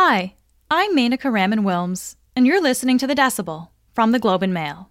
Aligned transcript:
Hi, 0.00 0.36
I'm 0.70 0.96
Menaka 0.96 1.28
Raman 1.28 1.64
Wilms, 1.64 2.14
and 2.36 2.46
you're 2.46 2.62
listening 2.62 2.98
to 2.98 3.06
The 3.08 3.16
Decibel 3.16 3.70
from 3.94 4.12
the 4.12 4.20
Globe 4.20 4.44
and 4.44 4.54
Mail. 4.54 4.90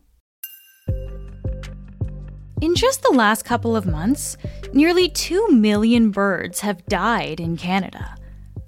In 2.59 2.75
just 2.75 3.03
the 3.03 3.13
last 3.13 3.45
couple 3.45 3.77
of 3.77 3.85
months, 3.85 4.35
nearly 4.73 5.07
2 5.07 5.47
million 5.47 6.11
birds 6.11 6.59
have 6.59 6.85
died 6.87 7.39
in 7.39 7.55
Canada, 7.55 8.17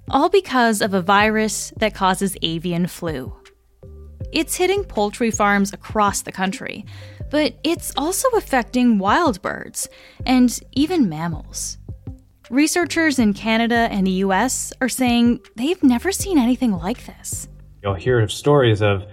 all 0.08 0.30
because 0.30 0.80
of 0.80 0.94
a 0.94 1.02
virus 1.02 1.74
that 1.76 1.94
causes 1.94 2.38
avian 2.40 2.86
flu. 2.86 3.36
It's 4.32 4.56
hitting 4.56 4.84
poultry 4.84 5.30
farms 5.30 5.74
across 5.74 6.22
the 6.22 6.32
country, 6.32 6.86
but 7.30 7.58
it's 7.62 7.92
also 7.98 8.26
affecting 8.30 8.98
wild 8.98 9.42
birds 9.42 9.90
and 10.24 10.58
even 10.72 11.06
mammals. 11.06 11.76
Researchers 12.50 13.20
in 13.20 13.32
Canada 13.32 13.86
and 13.92 14.04
the 14.04 14.24
US 14.26 14.72
are 14.80 14.88
saying 14.88 15.38
they've 15.54 15.80
never 15.84 16.10
seen 16.10 16.36
anything 16.36 16.72
like 16.72 17.06
this. 17.06 17.48
You'll 17.80 17.94
hear 17.94 18.26
stories 18.28 18.82
of 18.82 19.04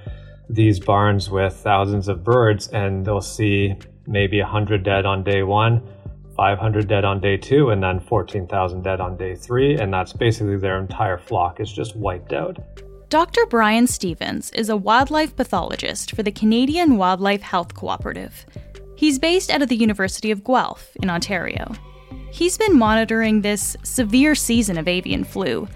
these 0.50 0.80
barns 0.80 1.30
with 1.30 1.54
thousands 1.54 2.08
of 2.08 2.24
birds, 2.24 2.68
and 2.70 3.06
they'll 3.06 3.22
see 3.22 3.76
maybe 4.08 4.42
100 4.42 4.82
dead 4.82 5.06
on 5.06 5.24
day 5.24 5.44
one, 5.44 5.88
500 6.36 6.88
dead 6.88 7.06
on 7.06 7.22
day 7.22 7.38
two, 7.38 7.70
and 7.70 7.84
then 7.84 8.00
14,000 8.00 8.82
dead 8.82 9.00
on 9.00 9.16
day 9.18 9.36
three. 9.36 9.78
And 9.78 9.94
that's 9.94 10.14
basically 10.14 10.58
their 10.58 10.80
entire 10.80 11.20
flock 11.20 11.60
is 11.60 11.72
just 11.72 11.96
wiped 11.96 12.34
out. 12.34 12.58
Dr. 13.10 13.46
Brian 13.46 13.86
Stevens 13.86 14.50
is 14.50 14.70
a 14.70 14.76
wildlife 14.76 15.36
pathologist 15.36 16.16
for 16.16 16.24
the 16.24 16.32
Canadian 16.32 16.98
Wildlife 16.98 17.44
Health 17.44 17.76
Cooperative. 17.76 18.48
He's 18.96 19.20
based 19.20 19.52
out 19.52 19.62
of 19.62 19.70
the 19.70 19.76
University 19.76 20.32
of 20.32 20.44
Guelph 20.44 20.90
in 21.04 21.12
Ontario. 21.12 21.76
He's 22.38 22.56
been 22.56 22.78
monitoring 22.78 23.42
this 23.42 23.76
severe 23.82 24.36
season 24.36 24.78
of 24.78 24.88
avian 24.88 25.24
flu, 25.24 25.68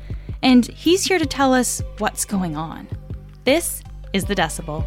and 0.44 0.64
he's 0.68 1.04
here 1.04 1.18
to 1.18 1.26
tell 1.26 1.56
us 1.56 1.82
what's 1.98 2.24
going 2.24 2.56
on. 2.56 2.88
This 3.46 3.82
is 4.14 4.26
The 4.26 4.36
Decibel. 4.36 4.86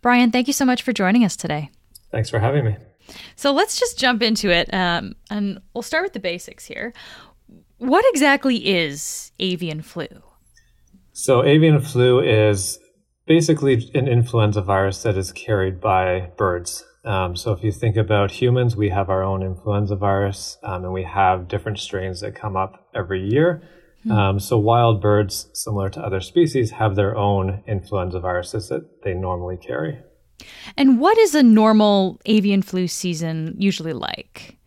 Brian, 0.00 0.32
thank 0.32 0.48
you 0.48 0.52
so 0.52 0.64
much 0.64 0.82
for 0.82 0.92
joining 0.92 1.24
us 1.24 1.36
today. 1.36 1.70
Thanks 2.10 2.28
for 2.28 2.40
having 2.40 2.64
me. 2.64 2.76
So 3.36 3.52
let's 3.52 3.78
just 3.78 4.00
jump 4.00 4.20
into 4.20 4.50
it, 4.50 4.68
um, 4.74 5.14
and 5.30 5.60
we'll 5.74 5.82
start 5.82 6.02
with 6.02 6.12
the 6.12 6.18
basics 6.18 6.64
here. 6.64 6.92
What 7.78 8.04
exactly 8.08 8.56
is 8.56 9.30
avian 9.38 9.80
flu? 9.80 10.08
So, 11.12 11.44
avian 11.44 11.80
flu 11.80 12.18
is 12.18 12.80
basically 13.26 13.90
an 13.94 14.08
influenza 14.08 14.62
virus 14.62 15.02
that 15.02 15.16
is 15.16 15.32
carried 15.32 15.80
by 15.80 16.30
birds. 16.36 16.84
Um, 17.04 17.34
so, 17.34 17.52
if 17.52 17.64
you 17.64 17.72
think 17.72 17.96
about 17.96 18.30
humans, 18.30 18.76
we 18.76 18.90
have 18.90 19.10
our 19.10 19.24
own 19.24 19.42
influenza 19.42 19.96
virus, 19.96 20.58
um, 20.62 20.84
and 20.84 20.92
we 20.92 21.02
have 21.02 21.48
different 21.48 21.80
strains 21.80 22.20
that 22.20 22.36
come 22.36 22.56
up 22.56 22.88
every 22.94 23.28
year. 23.28 23.62
Hmm. 24.04 24.12
Um, 24.12 24.40
so, 24.40 24.56
wild 24.56 25.00
birds, 25.00 25.48
similar 25.52 25.90
to 25.90 26.00
other 26.00 26.20
species, 26.20 26.70
have 26.72 26.94
their 26.94 27.16
own 27.16 27.64
influenza 27.66 28.20
viruses 28.20 28.68
that 28.68 29.02
they 29.02 29.14
normally 29.14 29.56
carry. 29.56 29.98
And 30.76 31.00
what 31.00 31.18
is 31.18 31.34
a 31.34 31.42
normal 31.42 32.20
avian 32.26 32.62
flu 32.62 32.86
season 32.86 33.54
usually 33.58 33.92
like? 33.92 34.58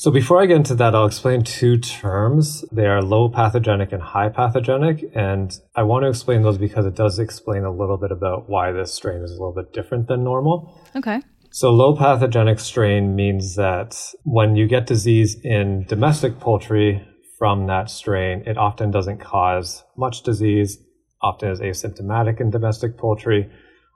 So 0.00 0.10
before 0.10 0.40
I 0.40 0.46
get 0.46 0.56
into 0.56 0.74
that, 0.76 0.94
I'll 0.94 1.04
explain 1.04 1.42
two 1.42 1.76
terms. 1.76 2.64
They 2.72 2.86
are 2.86 3.02
low 3.02 3.28
pathogenic 3.28 3.92
and 3.92 4.00
high 4.00 4.30
pathogenic. 4.30 5.04
And 5.14 5.52
I 5.76 5.82
want 5.82 6.04
to 6.04 6.08
explain 6.08 6.40
those 6.40 6.56
because 6.56 6.86
it 6.86 6.94
does 6.94 7.18
explain 7.18 7.64
a 7.64 7.70
little 7.70 7.98
bit 7.98 8.10
about 8.10 8.48
why 8.48 8.72
this 8.72 8.94
strain 8.94 9.22
is 9.22 9.30
a 9.30 9.34
little 9.34 9.52
bit 9.52 9.74
different 9.74 10.08
than 10.08 10.24
normal. 10.24 10.74
Okay. 10.96 11.20
So 11.50 11.70
low 11.70 11.94
pathogenic 11.94 12.60
strain 12.60 13.14
means 13.14 13.56
that 13.56 13.94
when 14.22 14.56
you 14.56 14.66
get 14.66 14.86
disease 14.86 15.36
in 15.44 15.84
domestic 15.86 16.40
poultry 16.40 17.06
from 17.38 17.66
that 17.66 17.90
strain, 17.90 18.42
it 18.46 18.56
often 18.56 18.90
doesn't 18.90 19.18
cause 19.18 19.84
much 19.98 20.22
disease, 20.22 20.78
often 21.20 21.50
is 21.50 21.60
asymptomatic 21.60 22.40
in 22.40 22.48
domestic 22.48 22.96
poultry 22.96 23.50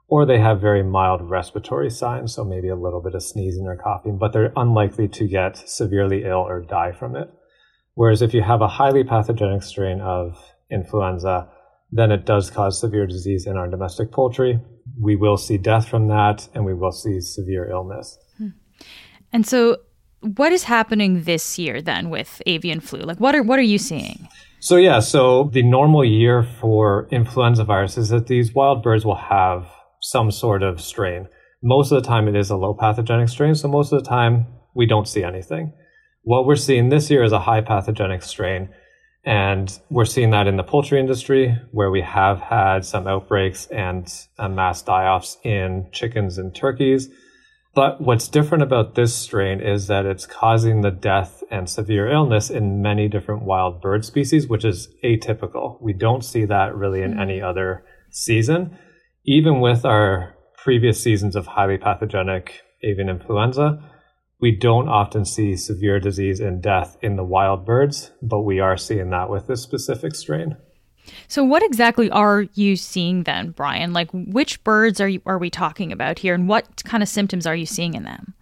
or 0.07 0.25
they 0.25 0.39
have 0.39 0.61
very 0.61 0.83
mild 0.83 1.21
respiratory 1.29 1.89
signs, 1.89 2.33
so 2.33 2.43
maybe 2.43 2.69
a 2.69 2.75
little 2.75 3.01
bit 3.01 3.15
of 3.15 3.23
sneezing 3.23 3.65
or 3.65 3.75
coughing, 3.75 4.17
but 4.17 4.33
they're 4.33 4.53
unlikely 4.55 5.07
to 5.07 5.27
get 5.27 5.57
severely 5.57 6.23
ill 6.23 6.45
or 6.47 6.61
die 6.61 6.91
from 6.91 7.15
it. 7.15 7.29
Whereas 7.95 8.21
if 8.21 8.33
you 8.33 8.41
have 8.41 8.61
a 8.61 8.67
highly 8.67 9.03
pathogenic 9.03 9.63
strain 9.63 10.01
of 10.01 10.37
influenza, 10.69 11.49
then 11.91 12.11
it 12.11 12.25
does 12.25 12.49
cause 12.49 12.79
severe 12.79 13.07
disease 13.07 13.47
in 13.47 13.57
our 13.57 13.67
domestic 13.67 14.11
poultry. 14.11 14.59
We 14.99 15.15
will 15.15 15.37
see 15.37 15.57
death 15.57 15.87
from 15.87 16.07
that, 16.09 16.47
and 16.53 16.65
we 16.65 16.73
will 16.73 16.91
see 16.91 17.21
severe 17.21 17.69
illness. 17.69 18.17
Hmm. 18.37 18.49
And 19.31 19.47
so, 19.47 19.77
what 20.19 20.51
is 20.51 20.63
happening 20.63 21.23
this 21.23 21.57
year 21.57 21.81
then 21.81 22.09
with 22.09 22.41
avian 22.45 22.79
flu? 22.79 22.99
Like, 22.99 23.19
what 23.19 23.35
are 23.35 23.43
what 23.43 23.59
are 23.59 23.63
you 23.63 23.77
seeing? 23.77 24.27
So 24.59 24.77
yeah, 24.77 24.99
so 24.99 25.49
the 25.53 25.61
normal 25.61 26.03
year 26.03 26.43
for 26.43 27.07
influenza 27.11 27.63
virus 27.63 27.97
is 27.97 28.09
that 28.09 28.27
these 28.27 28.53
wild 28.53 28.81
birds 28.81 29.05
will 29.05 29.15
have 29.15 29.67
some 30.05 30.29
sort 30.29 30.61
of 30.61 30.79
strain. 30.79 31.27
Most 31.63 31.91
of 31.91 32.01
the 32.01 32.07
time, 32.07 32.27
it 32.27 32.35
is 32.35 32.51
a 32.51 32.55
low 32.55 32.75
pathogenic 32.75 33.27
strain, 33.27 33.55
so 33.55 33.67
most 33.67 33.91
of 33.91 34.03
the 34.03 34.07
time, 34.07 34.45
we 34.75 34.85
don't 34.85 35.07
see 35.07 35.23
anything. 35.23 35.73
What 36.21 36.45
we're 36.45 36.57
seeing 36.57 36.89
this 36.89 37.09
year 37.09 37.23
is 37.23 37.31
a 37.31 37.39
high 37.39 37.61
pathogenic 37.61 38.21
strain, 38.21 38.69
and 39.23 39.79
we're 39.89 40.05
seeing 40.05 40.29
that 40.29 40.45
in 40.45 40.57
the 40.57 40.63
poultry 40.63 40.99
industry, 40.99 41.57
where 41.71 41.89
we 41.89 42.01
have 42.01 42.39
had 42.39 42.85
some 42.85 43.07
outbreaks 43.07 43.65
and 43.67 44.07
uh, 44.37 44.47
mass 44.47 44.83
die 44.83 45.07
offs 45.07 45.37
in 45.43 45.87
chickens 45.91 46.37
and 46.37 46.53
turkeys. 46.53 47.09
But 47.73 47.99
what's 47.99 48.27
different 48.27 48.63
about 48.63 48.93
this 48.93 49.15
strain 49.15 49.59
is 49.59 49.87
that 49.87 50.05
it's 50.05 50.27
causing 50.27 50.81
the 50.81 50.91
death 50.91 51.43
and 51.49 51.67
severe 51.67 52.07
illness 52.07 52.51
in 52.51 52.83
many 52.83 53.07
different 53.07 53.41
wild 53.41 53.81
bird 53.81 54.05
species, 54.05 54.47
which 54.47 54.63
is 54.63 54.87
atypical. 55.03 55.81
We 55.81 55.93
don't 55.93 56.23
see 56.23 56.45
that 56.45 56.75
really 56.75 57.01
in 57.01 57.13
hmm. 57.13 57.19
any 57.19 57.41
other 57.41 57.83
season 58.11 58.77
even 59.25 59.59
with 59.59 59.85
our 59.85 60.35
previous 60.63 61.01
seasons 61.01 61.35
of 61.35 61.47
highly 61.47 61.77
pathogenic 61.77 62.61
avian 62.83 63.09
influenza, 63.09 63.83
we 64.39 64.51
don't 64.51 64.87
often 64.87 65.25
see 65.25 65.55
severe 65.55 65.99
disease 65.99 66.39
and 66.39 66.61
death 66.61 66.97
in 67.01 67.15
the 67.15 67.23
wild 67.23 67.65
birds, 67.65 68.11
but 68.21 68.41
we 68.41 68.59
are 68.59 68.77
seeing 68.77 69.09
that 69.09 69.29
with 69.29 69.47
this 69.47 69.63
specific 69.63 70.13
strain. 70.13 70.57
So, 71.27 71.43
what 71.43 71.63
exactly 71.63 72.09
are 72.09 72.45
you 72.53 72.75
seeing 72.75 73.23
then, 73.23 73.51
Brian? 73.51 73.93
Like, 73.93 74.09
which 74.11 74.63
birds 74.63 74.99
are 74.99 75.07
you, 75.07 75.21
are 75.25 75.37
we 75.37 75.49
talking 75.49 75.91
about 75.91 76.19
here, 76.19 76.33
and 76.33 76.47
what 76.47 76.83
kind 76.83 77.03
of 77.03 77.09
symptoms 77.09 77.45
are 77.45 77.55
you 77.55 77.65
seeing 77.65 77.93
in 77.93 78.03
them? 78.03 78.33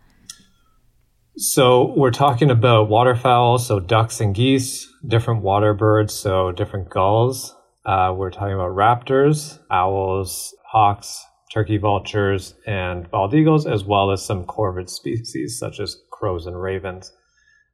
So, 1.36 1.94
we're 1.98 2.12
talking 2.12 2.50
about 2.50 2.90
waterfowl, 2.90 3.58
so 3.58 3.80
ducks 3.80 4.22
and 4.22 4.34
geese, 4.34 4.88
different 5.06 5.42
water 5.42 5.74
birds, 5.74 6.14
so 6.14 6.52
different 6.52 6.90
gulls. 6.90 7.54
Uh, 7.86 8.14
we're 8.16 8.32
talking 8.32 8.54
about 8.54 8.72
raptors, 8.72 9.60
owls, 9.70 10.56
hawks, 10.74 11.24
turkey 11.54 11.78
vultures, 11.78 12.56
and 12.66 13.10
bald 13.12 13.36
eagles, 13.36 13.68
as 13.68 13.84
well 13.84 14.10
as 14.10 14.26
some 14.26 14.44
corvid 14.44 14.90
species 14.90 15.60
such 15.60 15.80
as 15.80 15.96
crows 16.12 16.48
and 16.48 16.60
ravens. 16.60 17.14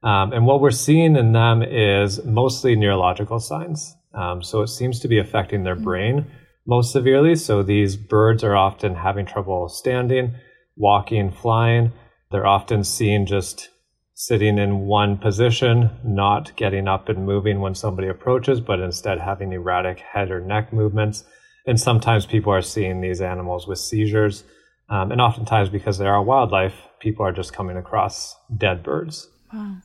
Um, 0.04 0.34
and 0.34 0.46
what 0.46 0.60
we're 0.60 0.72
seeing 0.72 1.16
in 1.16 1.32
them 1.32 1.64
is 1.64 2.24
mostly 2.26 2.76
neurological 2.76 3.40
signs. 3.40 3.96
Um, 4.14 4.44
so 4.44 4.62
it 4.62 4.68
seems 4.68 5.00
to 5.00 5.08
be 5.08 5.18
affecting 5.18 5.64
their 5.64 5.78
brain 5.78 6.26
most 6.68 6.92
severely. 6.92 7.36
So 7.36 7.64
these 7.64 7.96
birds 7.96 8.44
are 8.44 8.56
often 8.56 8.96
having 8.96 9.26
trouble 9.26 9.70
standing, 9.70 10.36
walking, 10.76 11.32
flying. 11.32 11.94
They're 12.32 12.46
often 12.46 12.84
seen 12.84 13.26
just 13.26 13.70
sitting 14.14 14.58
in 14.58 14.88
one 14.88 15.18
position, 15.18 15.90
not 16.04 16.54
getting 16.58 16.90
up 16.90 17.08
and 17.08 17.26
moving 17.26 17.62
when 17.62 17.76
somebody 17.76 18.10
approaches, 18.10 18.60
but 18.60 18.82
instead 18.82 19.20
having 19.20 19.54
erratic 19.54 20.00
head 20.00 20.32
or 20.32 20.42
neck 20.42 20.74
movements 20.74 21.24
and 21.70 21.80
sometimes 21.80 22.26
people 22.26 22.52
are 22.52 22.64
seeing 22.64 23.00
these 23.00 23.22
animals 23.22 23.68
with 23.68 23.78
seizures. 23.78 24.44
Um, 24.90 25.12
and 25.12 25.22
oftentimes, 25.22 25.70
because 25.70 26.00
they 26.00 26.08
are 26.08 26.22
wildlife, 26.22 26.74
people 27.00 27.24
are 27.24 27.32
just 27.32 27.54
coming 27.54 27.78
across 27.78 28.36
dead 28.58 28.82
birds. 28.82 29.30
Wow. 29.54 29.78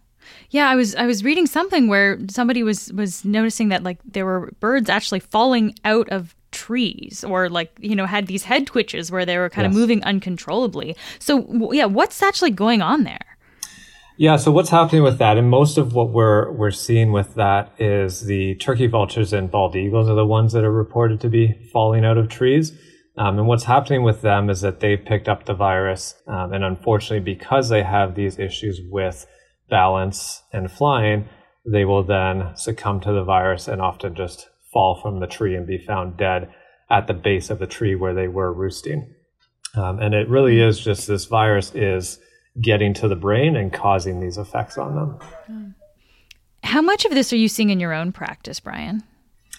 Yeah, 0.48 0.70
I 0.70 0.76
was 0.76 0.94
I 0.94 1.04
was 1.04 1.22
reading 1.22 1.46
something 1.46 1.86
where 1.88 2.18
somebody 2.30 2.62
was 2.62 2.90
was 2.94 3.22
noticing 3.26 3.68
that 3.68 3.82
like 3.82 3.98
there 4.06 4.24
were 4.24 4.50
birds 4.58 4.88
actually 4.88 5.20
falling 5.20 5.74
out 5.84 6.08
of 6.08 6.34
trees 6.50 7.22
or 7.22 7.50
like 7.50 7.76
you 7.78 7.94
know 7.94 8.06
had 8.06 8.26
these 8.28 8.44
head 8.44 8.66
twitches 8.66 9.10
where 9.10 9.26
they 9.26 9.36
were 9.36 9.50
kind 9.50 9.66
yes. 9.66 9.74
of 9.74 9.78
moving 9.78 10.02
uncontrollably. 10.04 10.96
So 11.18 11.70
yeah, 11.74 11.84
what's 11.84 12.22
actually 12.22 12.52
going 12.52 12.80
on 12.80 13.04
there? 13.04 13.33
Yeah, 14.16 14.36
so 14.36 14.52
what's 14.52 14.70
happening 14.70 15.02
with 15.02 15.18
that, 15.18 15.38
and 15.38 15.50
most 15.50 15.76
of 15.76 15.92
what 15.92 16.10
we're 16.10 16.52
we're 16.52 16.70
seeing 16.70 17.10
with 17.10 17.34
that 17.34 17.72
is 17.80 18.26
the 18.26 18.54
turkey 18.56 18.86
vultures 18.86 19.32
and 19.32 19.50
bald 19.50 19.74
eagles 19.74 20.08
are 20.08 20.14
the 20.14 20.24
ones 20.24 20.52
that 20.52 20.62
are 20.62 20.70
reported 20.70 21.20
to 21.22 21.28
be 21.28 21.68
falling 21.72 22.04
out 22.04 22.16
of 22.16 22.28
trees. 22.28 22.78
Um, 23.16 23.38
and 23.38 23.48
what's 23.48 23.64
happening 23.64 24.04
with 24.04 24.22
them 24.22 24.50
is 24.50 24.60
that 24.60 24.78
they've 24.78 25.04
picked 25.04 25.28
up 25.28 25.46
the 25.46 25.54
virus, 25.54 26.14
um, 26.28 26.52
and 26.52 26.62
unfortunately, 26.62 27.24
because 27.24 27.70
they 27.70 27.82
have 27.82 28.14
these 28.14 28.38
issues 28.38 28.80
with 28.88 29.26
balance 29.68 30.42
and 30.52 30.70
flying, 30.70 31.28
they 31.66 31.84
will 31.84 32.04
then 32.04 32.52
succumb 32.54 33.00
to 33.00 33.12
the 33.12 33.24
virus 33.24 33.66
and 33.66 33.82
often 33.82 34.14
just 34.14 34.48
fall 34.72 34.94
from 34.94 35.18
the 35.18 35.26
tree 35.26 35.56
and 35.56 35.66
be 35.66 35.78
found 35.78 36.16
dead 36.16 36.52
at 36.88 37.08
the 37.08 37.14
base 37.14 37.50
of 37.50 37.58
the 37.58 37.66
tree 37.66 37.96
where 37.96 38.14
they 38.14 38.28
were 38.28 38.52
roosting. 38.52 39.12
Um, 39.74 39.98
and 39.98 40.14
it 40.14 40.28
really 40.28 40.60
is 40.60 40.78
just 40.78 41.08
this 41.08 41.24
virus 41.24 41.74
is 41.74 42.20
getting 42.60 42.94
to 42.94 43.08
the 43.08 43.16
brain 43.16 43.56
and 43.56 43.72
causing 43.72 44.20
these 44.20 44.38
effects 44.38 44.78
on 44.78 44.94
them. 44.94 45.74
How 46.62 46.80
much 46.80 47.04
of 47.04 47.12
this 47.12 47.32
are 47.32 47.36
you 47.36 47.48
seeing 47.48 47.70
in 47.70 47.80
your 47.80 47.92
own 47.92 48.12
practice, 48.12 48.60
Brian? 48.60 49.02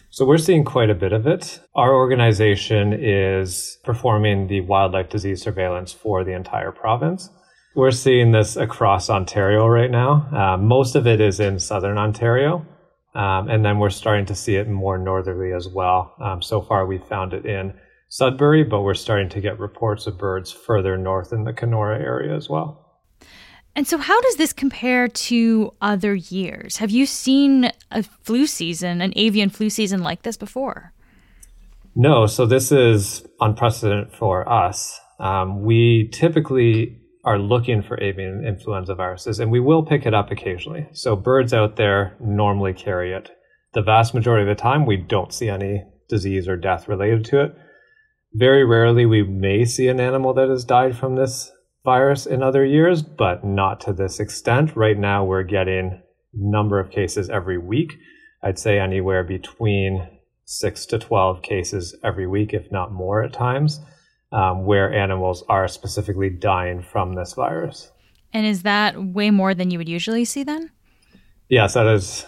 So 0.10 0.26
we're 0.26 0.38
seeing 0.38 0.64
quite 0.64 0.90
a 0.90 0.96
bit 0.96 1.12
of 1.12 1.28
it. 1.28 1.60
Our 1.76 1.94
organization 1.94 2.94
is 2.94 3.78
performing 3.84 4.48
the 4.48 4.62
wildlife 4.62 5.10
disease 5.10 5.42
surveillance 5.42 5.92
for 5.92 6.24
the 6.24 6.32
entire 6.32 6.72
province. 6.72 7.30
We're 7.76 7.92
seeing 7.92 8.32
this 8.32 8.56
across 8.56 9.10
Ontario 9.10 9.68
right 9.68 9.92
now. 9.92 10.30
Uh, 10.32 10.58
most 10.58 10.96
of 10.96 11.06
it 11.06 11.20
is 11.20 11.42
in 11.42 11.60
southern 11.60 11.98
Ontario, 11.98 12.66
um, 13.14 13.50
and 13.50 13.66
then 13.66 13.80
we're 13.80 13.90
starting 13.90 14.26
to 14.28 14.36
see 14.36 14.56
it 14.56 14.70
more 14.70 14.98
northerly 14.98 15.52
as 15.52 15.68
well. 15.68 16.16
Um, 16.22 16.42
so 16.42 16.62
far, 16.62 16.86
we 16.86 16.98
found 16.98 17.34
it 17.34 17.46
in 17.46 17.74
Sudbury, 18.08 18.64
but 18.64 18.84
we're 18.84 18.94
starting 18.94 19.28
to 19.30 19.42
get 19.42 19.60
reports 19.60 20.08
of 20.08 20.18
birds 20.18 20.50
further 20.50 20.98
north 20.98 21.34
in 21.34 21.44
the 21.44 21.52
Kenora 21.52 22.00
area 22.00 22.34
as 22.34 22.50
well. 22.50 22.85
And 23.76 23.86
so, 23.86 23.98
how 23.98 24.20
does 24.22 24.38
this 24.38 24.54
compare 24.54 25.08
to 25.08 25.74
other 25.82 26.16
years? 26.16 26.78
Have 26.78 26.92
you 26.92 27.06
seen 27.06 27.72
a 27.92 28.04
flu 28.04 28.48
season, 28.48 29.02
an 29.02 29.12
avian 29.18 29.50
flu 29.50 29.70
season 29.70 30.02
like 30.02 30.22
this 30.22 30.38
before? 30.38 30.94
No, 31.94 32.26
so 32.26 32.46
this 32.46 32.72
is 32.72 33.26
unprecedented 33.40 34.14
for 34.14 34.48
us. 34.48 35.00
Um, 35.20 35.64
we 35.64 36.10
typically 36.14 36.98
are 37.26 37.40
looking 37.40 37.82
for 37.82 38.02
avian 38.02 38.46
influenza 38.46 38.96
viruses, 38.96 39.40
and 39.40 39.52
we 39.52 39.60
will 39.60 39.84
pick 39.84 40.06
it 40.06 40.14
up 40.14 40.32
occasionally. 40.32 40.88
So, 40.94 41.18
birds 41.18 41.54
out 41.54 41.76
there 41.76 42.16
normally 42.22 42.74
carry 42.74 43.12
it. 43.12 43.30
The 43.74 43.82
vast 43.82 44.14
majority 44.14 44.50
of 44.50 44.58
the 44.58 44.62
time, 44.62 44.86
we 44.86 44.96
don't 44.96 45.34
see 45.34 45.50
any 45.50 45.84
disease 46.08 46.48
or 46.48 46.56
death 46.56 46.88
related 46.88 47.26
to 47.26 47.44
it. 47.44 47.56
Very 48.34 48.64
rarely, 48.64 49.06
we 49.06 49.24
may 49.24 49.66
see 49.66 49.90
an 49.90 50.00
animal 50.00 50.34
that 50.36 50.48
has 50.48 50.64
died 50.64 50.98
from 50.98 51.16
this 51.16 51.52
virus 51.86 52.26
in 52.26 52.42
other 52.42 52.66
years, 52.66 53.04
but 53.04 53.46
not 53.46 53.80
to 53.82 53.94
this 53.94 54.20
extent. 54.20 54.76
Right 54.76 54.98
now, 54.98 55.24
we're 55.24 55.44
getting 55.44 56.02
number 56.34 56.80
of 56.80 56.92
cases 56.92 57.30
every 57.30 57.58
week. 57.58 57.94
I'd 58.44 58.60
say 58.60 58.80
anywhere 58.80 59.24
between 59.24 60.10
six 60.46 60.86
to 60.88 61.00
12 61.00 61.42
cases 61.44 61.96
every 62.04 62.28
week, 62.28 62.54
if 62.54 62.72
not 62.72 62.92
more 62.92 63.24
at 63.24 63.34
times, 63.34 63.80
um, 64.32 64.66
where 64.66 64.94
animals 64.94 65.44
are 65.48 65.68
specifically 65.68 66.30
dying 66.30 66.82
from 66.82 67.16
this 67.16 67.34
virus. 67.34 67.92
And 68.34 68.46
is 68.46 68.64
that 68.64 69.02
way 69.02 69.32
more 69.32 69.54
than 69.54 69.72
you 69.72 69.78
would 69.78 69.88
usually 69.88 70.26
see 70.26 70.44
then? 70.44 70.72
Yes, 71.50 71.76
that 71.76 71.88
is 71.88 72.26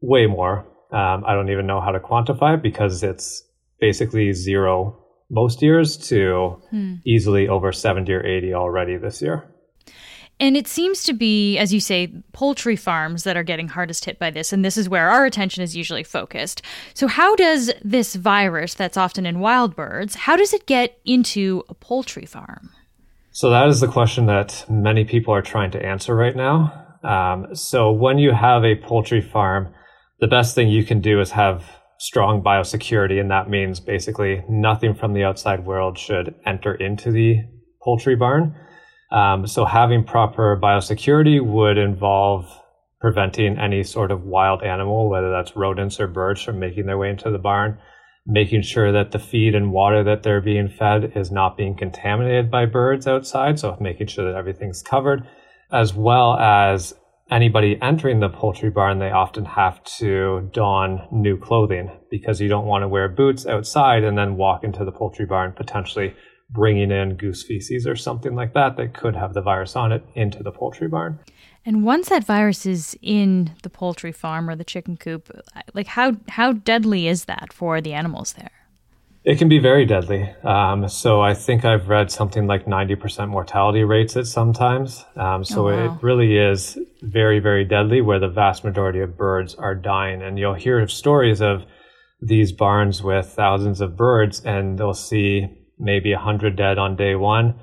way 0.00 0.26
more. 0.26 0.60
Um, 0.92 1.24
I 1.26 1.34
don't 1.34 1.50
even 1.50 1.66
know 1.66 1.80
how 1.80 1.90
to 1.90 2.00
quantify 2.00 2.54
it 2.54 2.62
because 2.62 3.02
it's 3.02 3.44
basically 3.80 4.32
zero 4.32 5.01
most 5.32 5.62
years 5.62 5.96
to 5.96 6.62
hmm. 6.70 6.96
easily 7.04 7.48
over 7.48 7.72
70 7.72 8.12
or 8.12 8.24
80 8.24 8.54
already 8.54 8.96
this 8.98 9.20
year. 9.20 9.48
And 10.38 10.56
it 10.56 10.66
seems 10.66 11.04
to 11.04 11.12
be, 11.12 11.56
as 11.56 11.72
you 11.72 11.80
say, 11.80 12.12
poultry 12.32 12.76
farms 12.76 13.24
that 13.24 13.36
are 13.36 13.42
getting 13.42 13.68
hardest 13.68 14.04
hit 14.04 14.18
by 14.18 14.30
this. 14.30 14.52
And 14.52 14.64
this 14.64 14.76
is 14.76 14.88
where 14.88 15.08
our 15.08 15.24
attention 15.24 15.62
is 15.62 15.76
usually 15.76 16.02
focused. 16.02 16.62
So, 16.94 17.06
how 17.06 17.36
does 17.36 17.72
this 17.84 18.16
virus 18.16 18.74
that's 18.74 18.96
often 18.96 19.24
in 19.24 19.38
wild 19.38 19.76
birds, 19.76 20.14
how 20.16 20.36
does 20.36 20.52
it 20.52 20.66
get 20.66 20.98
into 21.04 21.62
a 21.68 21.74
poultry 21.74 22.26
farm? 22.26 22.70
So, 23.30 23.50
that 23.50 23.68
is 23.68 23.80
the 23.80 23.88
question 23.88 24.26
that 24.26 24.64
many 24.68 25.04
people 25.04 25.32
are 25.32 25.42
trying 25.42 25.70
to 25.72 25.84
answer 25.84 26.14
right 26.14 26.34
now. 26.34 26.72
Um, 27.04 27.54
so, 27.54 27.92
when 27.92 28.18
you 28.18 28.32
have 28.32 28.64
a 28.64 28.74
poultry 28.74 29.20
farm, 29.20 29.72
the 30.18 30.26
best 30.26 30.54
thing 30.56 30.68
you 30.68 30.84
can 30.84 31.00
do 31.00 31.20
is 31.20 31.30
have 31.30 31.64
strong 32.02 32.42
biosecurity, 32.42 33.20
and 33.20 33.30
that 33.30 33.48
means 33.48 33.78
basically 33.78 34.42
nothing 34.48 34.92
from 34.92 35.12
the 35.12 35.22
outside 35.22 35.64
world 35.64 35.96
should 35.96 36.34
enter 36.44 36.74
into 36.74 37.12
the 37.12 37.36
poultry 37.80 38.16
barn. 38.16 38.52
Um, 39.12 39.46
so 39.46 39.64
having 39.64 40.02
proper 40.02 40.58
biosecurity 40.60 41.40
would 41.40 41.78
involve 41.78 42.44
preventing 43.00 43.56
any 43.56 43.84
sort 43.84 44.10
of 44.10 44.24
wild 44.24 44.64
animal, 44.64 45.08
whether 45.08 45.30
that's 45.30 45.54
rodents 45.54 46.00
or 46.00 46.08
birds, 46.08 46.42
from 46.42 46.58
making 46.58 46.86
their 46.86 46.98
way 46.98 47.08
into 47.08 47.30
the 47.30 47.38
barn, 47.38 47.78
making 48.26 48.62
sure 48.62 48.90
that 48.90 49.12
the 49.12 49.20
feed 49.20 49.54
and 49.54 49.70
water 49.70 50.02
that 50.02 50.24
they're 50.24 50.40
being 50.40 50.68
fed 50.68 51.12
is 51.14 51.30
not 51.30 51.56
being 51.56 51.76
contaminated 51.76 52.50
by 52.50 52.66
birds 52.66 53.06
outside. 53.06 53.60
So 53.60 53.76
making 53.80 54.08
sure 54.08 54.26
that 54.26 54.36
everything's 54.36 54.82
covered, 54.82 55.24
as 55.70 55.94
well 55.94 56.36
as 56.36 56.94
anybody 57.32 57.78
entering 57.80 58.20
the 58.20 58.28
poultry 58.28 58.70
barn, 58.70 58.98
they 58.98 59.10
often 59.10 59.44
have 59.44 59.82
to 59.84 60.48
don 60.52 61.08
new 61.10 61.36
clothing 61.36 61.90
because 62.10 62.40
you 62.40 62.48
don't 62.48 62.66
want 62.66 62.82
to 62.82 62.88
wear 62.88 63.08
boots 63.08 63.46
outside 63.46 64.04
and 64.04 64.16
then 64.16 64.36
walk 64.36 64.62
into 64.62 64.84
the 64.84 64.92
poultry 64.92 65.26
barn, 65.26 65.52
potentially 65.52 66.14
bringing 66.50 66.90
in 66.90 67.16
goose 67.16 67.42
feces 67.42 67.86
or 67.86 67.96
something 67.96 68.34
like 68.34 68.52
that 68.52 68.76
that 68.76 68.92
could 68.92 69.16
have 69.16 69.32
the 69.32 69.40
virus 69.40 69.74
on 69.74 69.90
it 69.90 70.04
into 70.14 70.42
the 70.42 70.52
poultry 70.52 70.86
barn. 70.86 71.18
And 71.64 71.84
once 71.84 72.08
that 72.10 72.24
virus 72.24 72.66
is 72.66 72.96
in 73.00 73.52
the 73.62 73.70
poultry 73.70 74.12
farm 74.12 74.50
or 74.50 74.56
the 74.56 74.64
chicken 74.64 74.96
coop, 74.96 75.30
like 75.74 75.86
how 75.86 76.16
how 76.28 76.52
deadly 76.52 77.08
is 77.08 77.24
that 77.24 77.52
for 77.52 77.80
the 77.80 77.92
animals 77.92 78.34
there? 78.34 78.61
It 79.24 79.38
can 79.38 79.48
be 79.48 79.60
very 79.60 79.86
deadly. 79.86 80.28
Um, 80.42 80.88
so 80.88 81.20
I 81.20 81.32
think 81.34 81.64
I've 81.64 81.88
read 81.88 82.10
something 82.10 82.48
like 82.48 82.66
90% 82.66 83.28
mortality 83.28 83.84
rates 83.84 84.16
at 84.16 84.26
sometimes. 84.26 85.04
Um, 85.14 85.44
so 85.44 85.68
oh, 85.68 85.72
wow. 85.72 85.94
it 85.94 86.02
really 86.02 86.36
is 86.36 86.76
very, 87.02 87.38
very 87.38 87.64
deadly 87.64 88.00
where 88.00 88.18
the 88.18 88.28
vast 88.28 88.64
majority 88.64 88.98
of 88.98 89.16
birds 89.16 89.54
are 89.54 89.76
dying. 89.76 90.22
And 90.22 90.40
you'll 90.40 90.54
hear 90.54 90.88
stories 90.88 91.40
of 91.40 91.64
these 92.20 92.50
barns 92.50 93.00
with 93.00 93.26
thousands 93.26 93.80
of 93.80 93.96
birds 93.96 94.40
and 94.44 94.76
they'll 94.76 94.92
see 94.92 95.46
maybe 95.78 96.12
100 96.12 96.56
dead 96.56 96.78
on 96.78 96.96
day 96.96 97.14
one, 97.14 97.54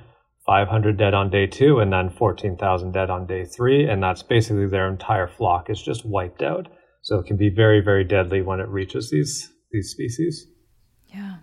500 0.46 0.98
dead 0.98 1.14
on 1.14 1.30
day 1.30 1.46
two, 1.46 1.80
and 1.80 1.92
then 1.92 2.10
14,000 2.10 2.94
dead 2.94 3.10
on 3.10 3.28
day 3.28 3.44
three. 3.44 3.86
And 3.86 4.02
that's 4.02 4.24
basically 4.24 4.68
their 4.68 4.88
entire 4.88 5.28
flock 5.28 5.70
is 5.70 5.82
just 5.82 6.06
wiped 6.06 6.42
out. 6.42 6.70
So 7.02 7.20
it 7.20 7.26
can 7.26 7.36
be 7.36 7.50
very, 7.50 7.82
very 7.82 8.06
deadly 8.06 8.42
when 8.42 8.62
it 8.62 8.70
reaches 8.70 9.10
these, 9.10 9.52
these 9.72 9.90
species. 9.90 10.48
Yeah. 11.08 11.38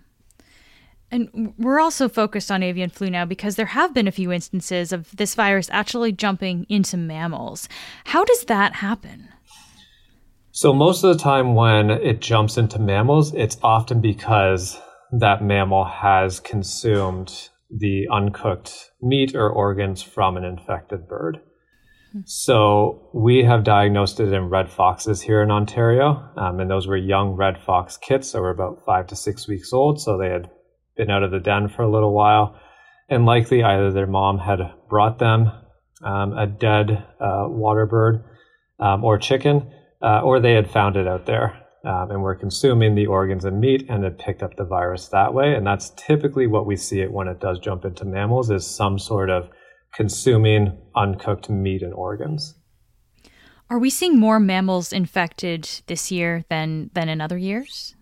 And 1.11 1.53
we're 1.57 1.79
also 1.79 2.09
focused 2.09 2.51
on 2.51 2.63
avian 2.63 2.89
flu 2.89 3.09
now 3.09 3.25
because 3.25 3.55
there 3.55 3.67
have 3.67 3.93
been 3.93 4.07
a 4.07 4.11
few 4.11 4.31
instances 4.31 4.91
of 4.91 5.15
this 5.15 5.35
virus 5.35 5.69
actually 5.71 6.11
jumping 6.11 6.65
into 6.69 6.97
mammals. 6.97 7.69
How 8.05 8.25
does 8.25 8.45
that 8.45 8.75
happen? 8.75 9.29
So, 10.51 10.73
most 10.73 11.03
of 11.03 11.15
the 11.15 11.23
time 11.23 11.53
when 11.53 11.91
it 11.91 12.19
jumps 12.19 12.57
into 12.57 12.79
mammals, 12.79 13.33
it's 13.35 13.57
often 13.61 14.01
because 14.01 14.77
that 15.11 15.43
mammal 15.43 15.85
has 15.85 16.39
consumed 16.39 17.49
the 17.69 18.07
uncooked 18.11 18.91
meat 19.01 19.35
or 19.35 19.49
organs 19.49 20.01
from 20.01 20.35
an 20.35 20.43
infected 20.43 21.07
bird. 21.07 21.39
So 22.25 23.09
we 23.13 23.43
have 23.43 23.63
diagnosed 23.63 24.19
it 24.19 24.33
in 24.33 24.49
red 24.49 24.69
foxes 24.69 25.21
here 25.21 25.43
in 25.43 25.51
Ontario, 25.51 26.29
um, 26.37 26.59
and 26.59 26.69
those 26.69 26.87
were 26.87 26.97
young 26.97 27.31
red 27.31 27.59
fox 27.59 27.97
kits 27.97 28.31
that 28.31 28.41
were 28.41 28.49
about 28.49 28.83
five 28.85 29.07
to 29.07 29.15
six 29.15 29.47
weeks 29.47 29.73
old. 29.73 30.01
So 30.01 30.17
they 30.17 30.29
had 30.29 30.49
been 30.97 31.09
out 31.09 31.23
of 31.23 31.31
the 31.31 31.39
den 31.39 31.69
for 31.69 31.83
a 31.83 31.89
little 31.89 32.13
while, 32.13 32.59
and 33.09 33.25
likely 33.25 33.63
either 33.63 33.91
their 33.91 34.07
mom 34.07 34.39
had 34.39 34.59
brought 34.89 35.19
them 35.19 35.51
um, 36.03 36.37
a 36.37 36.47
dead 36.47 37.05
uh, 37.19 37.45
water 37.47 37.85
bird 37.85 38.23
um, 38.79 39.03
or 39.03 39.17
chicken, 39.17 39.71
uh, 40.01 40.21
or 40.21 40.39
they 40.39 40.53
had 40.53 40.69
found 40.69 40.95
it 40.95 41.07
out 41.07 41.25
there 41.25 41.57
um, 41.85 42.11
and 42.11 42.21
were 42.21 42.35
consuming 42.35 42.95
the 42.95 43.07
organs 43.07 43.45
and 43.45 43.59
meat 43.59 43.85
and 43.89 44.03
had 44.03 44.19
picked 44.19 44.43
up 44.43 44.55
the 44.55 44.65
virus 44.65 45.07
that 45.09 45.33
way. 45.33 45.53
And 45.53 45.65
that's 45.65 45.91
typically 45.91 46.47
what 46.47 46.65
we 46.65 46.75
see 46.75 46.99
it 46.99 47.11
when 47.11 47.27
it 47.27 47.39
does 47.39 47.59
jump 47.59 47.85
into 47.85 48.05
mammals 48.05 48.49
is 48.49 48.67
some 48.67 48.99
sort 48.99 49.29
of 49.29 49.49
consuming 49.93 50.77
uncooked 50.95 51.49
meat 51.49 51.81
and 51.81 51.93
organs. 51.93 52.55
Are 53.69 53.79
we 53.79 53.89
seeing 53.89 54.17
more 54.17 54.39
mammals 54.39 54.93
infected 54.93 55.69
this 55.87 56.11
year 56.11 56.45
than 56.49 56.89
than 56.93 57.09
in 57.09 57.19
other 57.19 57.37
years? 57.37 57.95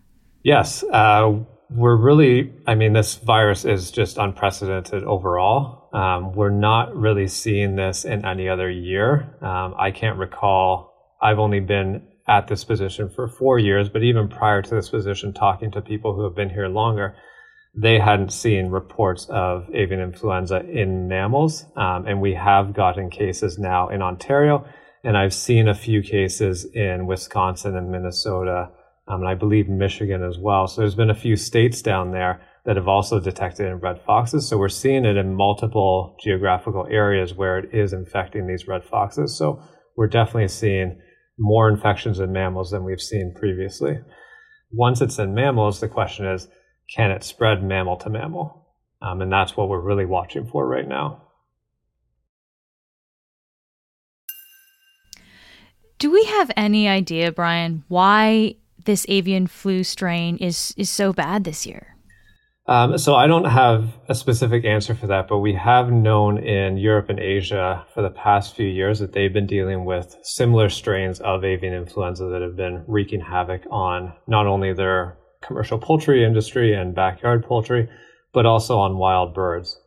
Yes, 0.44 0.84
uh, 0.84 1.40
we're 1.76 1.98
really, 1.98 2.54
I 2.66 2.76
mean, 2.76 2.94
this 2.94 3.16
virus 3.16 3.66
is 3.66 3.92
just 3.92 4.18
unprecedented 4.18 5.04
overall. 5.04 5.90
Um, 5.94 6.34
we're 6.34 6.50
not 6.50 6.96
really 6.96 7.28
seeing 7.28 7.76
this 7.76 8.06
in 8.06 8.26
any 8.26 8.48
other 8.48 8.70
year. 8.70 9.36
Um, 9.42 9.76
I 9.78 9.92
can't 9.92 10.18
recall, 10.18 10.94
I've 11.22 11.40
only 11.40 11.60
been 11.60 12.08
at 12.28 12.48
this 12.48 12.64
position 12.64 13.10
for 13.10 13.28
four 13.28 13.60
years, 13.60 13.90
but 13.90 14.04
even 14.04 14.30
prior 14.30 14.62
to 14.62 14.76
this 14.76 14.90
position, 14.90 15.34
talking 15.34 15.72
to 15.72 15.82
people 15.82 16.16
who 16.16 16.24
have 16.24 16.36
been 16.36 16.50
here 16.50 16.68
longer, 16.68 17.16
they 17.76 18.00
hadn't 18.00 18.32
seen 18.32 18.68
reports 18.68 19.28
of 19.30 19.68
avian 19.74 20.00
influenza 20.00 20.62
in 20.62 21.10
mammals. 21.10 21.66
Um, 21.76 22.06
and 22.08 22.22
we 22.22 22.34
have 22.36 22.74
gotten 22.74 23.10
cases 23.10 23.60
now 23.60 23.90
in 23.90 24.02
Ontario, 24.02 24.66
and 25.04 25.18
I've 25.18 25.34
seen 25.34 25.68
a 25.68 25.76
few 25.76 26.02
cases 26.02 26.66
in 26.74 27.06
Wisconsin 27.06 27.76
and 27.76 27.92
Minnesota 27.92 28.70
um, 29.08 29.22
and 29.22 29.30
I 29.30 29.36
believe 29.36 29.70
Michigan 29.70 30.24
as 30.24 30.38
well. 30.38 30.68
So 30.68 30.82
there's 30.82 30.96
been 30.96 31.10
a 31.10 31.16
few 31.16 31.36
states 31.36 31.82
down 31.82 32.12
there 32.12 32.42
that 32.66 32.76
have 32.76 32.88
also 32.88 33.20
detected 33.20 33.68
in 33.68 33.76
red 33.76 34.02
foxes. 34.02 34.48
So 34.48 34.58
we're 34.58 34.70
seeing 34.70 35.06
it 35.06 35.18
in 35.18 35.36
multiple 35.36 36.18
geographical 36.20 36.88
areas 36.90 37.34
where 37.34 37.60
it 37.60 37.74
is 37.74 37.94
infecting 37.94 38.48
these 38.48 38.68
red 38.68 38.84
foxes. 38.84 39.38
So 39.38 39.62
we're 39.96 40.08
definitely 40.08 40.48
seeing 40.48 41.00
more 41.38 41.70
infections 41.70 42.20
in 42.20 42.32
mammals 42.32 42.72
than 42.72 42.84
we've 42.84 43.02
seen 43.02 43.34
previously. 43.36 44.00
Once 44.72 45.02
it's 45.02 45.20
in 45.20 45.36
mammals, 45.36 45.80
the 45.80 45.88
question 45.88 46.26
is, 46.26 46.48
can 46.94 47.12
it 47.12 47.24
spread 47.24 47.64
mammal 47.64 47.98
to 47.98 48.10
mammal? 48.10 48.68
Um, 49.02 49.22
and 49.22 49.32
that's 49.32 49.56
what 49.56 49.70
we're 49.70 49.80
really 49.82 50.06
watching 50.06 50.48
for 50.48 50.68
right 50.68 50.88
now. 50.88 51.22
Do 56.00 56.12
we 56.12 56.26
have 56.26 56.52
any 56.58 56.88
idea, 56.88 57.32
Brian, 57.32 57.84
why 57.88 58.56
this 58.86 59.06
avian 59.10 59.48
flu 59.48 59.84
strain 59.84 60.38
is 60.38 60.74
is 60.78 60.90
so 60.90 61.14
bad 61.14 61.44
this 61.44 61.66
year? 61.66 61.96
Um, 62.68 62.98
so 62.98 63.14
I 63.14 63.28
don't 63.28 63.46
have 63.46 63.94
a 64.10 64.16
specific 64.16 64.66
answer 64.66 64.96
for 64.96 65.06
that, 65.08 65.28
but 65.28 65.38
we 65.38 65.54
have 65.54 65.92
known 65.92 66.40
in 66.40 66.78
Europe 66.78 67.10
and 67.10 67.20
Asia 67.20 67.86
for 67.94 68.02
the 68.02 68.10
past 68.10 68.56
few 68.56 68.66
years 68.66 68.98
that 69.00 69.14
they've 69.14 69.32
been 69.32 69.46
dealing 69.46 69.86
with 69.86 70.18
similar 70.24 70.70
strains 70.70 71.20
of 71.20 71.44
avian 71.44 71.76
influenza 71.76 72.26
that 72.26 72.42
have 72.42 72.56
been 72.56 72.84
wreaking 72.88 73.22
havoc 73.22 73.62
on 73.70 74.14
not 74.28 74.48
only 74.48 74.74
their 74.74 75.16
commercial 75.44 75.78
poultry 75.78 76.26
industry 76.26 76.74
and 76.74 76.96
backyard 76.96 77.46
poultry, 77.46 77.88
but 78.34 78.48
also 78.48 78.80
on 78.80 78.98
wild 78.98 79.36
birds. 79.36 79.80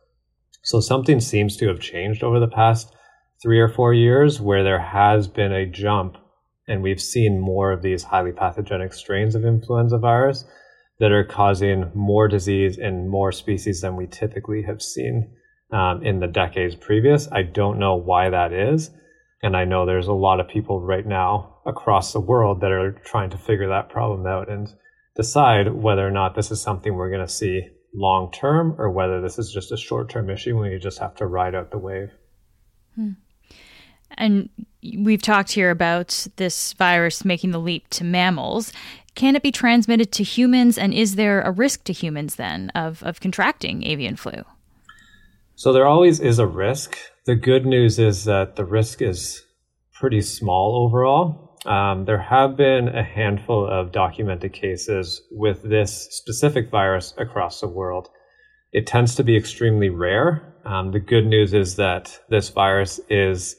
So 0.63 0.79
something 0.79 1.19
seems 1.19 1.57
to 1.57 1.67
have 1.67 1.81
changed 1.81 2.23
over 2.23 2.39
the 2.39 2.47
past 2.47 2.95
three 3.41 3.59
or 3.59 3.69
four 3.69 3.93
years 3.93 4.39
where 4.39 4.63
there 4.63 4.79
has 4.79 5.27
been 5.27 5.51
a 5.51 5.65
jump 5.65 6.15
and 6.69 6.81
we've 6.81 7.01
seen 7.01 7.41
more 7.41 7.71
of 7.71 7.81
these 7.81 8.03
highly 8.03 8.31
pathogenic 8.31 8.93
strains 8.93 9.35
of 9.35 9.43
influenza 9.43 9.97
virus 9.97 10.45
that 10.99 11.11
are 11.11 11.25
causing 11.25 11.91
more 11.93 12.27
disease 12.27 12.77
in 12.77 13.09
more 13.09 13.31
species 13.31 13.81
than 13.81 13.95
we 13.95 14.05
typically 14.07 14.61
have 14.61 14.81
seen 14.81 15.31
um, 15.71 16.03
in 16.03 16.19
the 16.19 16.27
decades 16.27 16.75
previous. 16.75 17.29
I 17.31 17.43
don't 17.43 17.79
know 17.79 17.95
why 17.95 18.29
that 18.29 18.53
is. 18.53 18.91
And 19.41 19.55
I 19.55 19.65
know 19.65 19.85
there's 19.85 20.07
a 20.07 20.13
lot 20.13 20.39
of 20.39 20.49
people 20.49 20.81
right 20.81 21.05
now 21.05 21.57
across 21.65 22.11
the 22.11 22.19
world 22.19 22.61
that 22.61 22.71
are 22.71 22.91
trying 22.91 23.29
to 23.29 23.37
figure 23.37 23.69
that 23.69 23.89
problem 23.89 24.27
out 24.27 24.49
and 24.49 24.67
decide 25.15 25.73
whether 25.73 26.05
or 26.05 26.11
not 26.11 26.35
this 26.35 26.51
is 26.51 26.61
something 26.61 26.93
we're 26.93 27.09
going 27.09 27.25
to 27.25 27.33
see 27.33 27.67
long 27.93 28.31
term 28.31 28.75
or 28.77 28.91
whether 28.91 29.21
this 29.21 29.39
is 29.39 29.51
just 29.51 29.71
a 29.71 29.77
short 29.77 30.09
term 30.09 30.29
issue 30.29 30.57
when 30.57 30.71
you 30.71 30.79
just 30.79 30.99
have 30.99 31.15
to 31.15 31.25
ride 31.25 31.55
out 31.55 31.71
the 31.71 31.77
wave. 31.77 32.11
Hmm. 32.95 33.11
And 34.17 34.49
we've 34.97 35.21
talked 35.21 35.51
here 35.51 35.71
about 35.71 36.27
this 36.37 36.73
virus 36.73 37.25
making 37.25 37.51
the 37.51 37.59
leap 37.59 37.87
to 37.89 38.03
mammals. 38.03 38.73
Can 39.15 39.35
it 39.35 39.43
be 39.43 39.51
transmitted 39.51 40.11
to 40.13 40.23
humans, 40.23 40.77
and 40.77 40.93
is 40.93 41.15
there 41.15 41.41
a 41.41 41.51
risk 41.51 41.83
to 41.85 41.93
humans 41.93 42.35
then 42.35 42.69
of, 42.75 43.03
of 43.03 43.19
contracting 43.19 43.83
avian 43.83 44.15
flu? 44.15 44.43
So 45.55 45.73
there 45.73 45.87
always 45.87 46.21
is 46.21 46.39
a 46.39 46.47
risk. 46.47 46.95
The 47.25 47.35
good 47.35 47.65
news 47.65 47.99
is 47.99 48.23
that 48.25 48.55
the 48.55 48.63
risk 48.63 49.01
is 49.01 49.43
pretty 49.99 50.21
small 50.21 50.85
overall. 50.85 51.59
Um, 51.65 52.05
there 52.05 52.21
have 52.21 52.55
been 52.55 52.87
a 52.87 53.03
handful 53.03 53.67
of 53.67 53.91
documented 53.91 54.53
cases 54.53 55.21
with 55.31 55.61
this 55.63 56.07
specific 56.11 56.71
virus 56.71 57.13
across 57.17 57.59
the 57.59 57.67
world. 57.67 58.07
It 58.71 58.87
tends 58.87 59.15
to 59.15 59.23
be 59.23 59.35
extremely 59.35 59.89
rare. 59.89 60.55
Um, 60.63 60.91
the 60.91 60.99
good 61.01 61.25
news 61.25 61.53
is 61.53 61.75
that 61.75 62.17
this 62.29 62.47
virus 62.49 63.01
is 63.09 63.57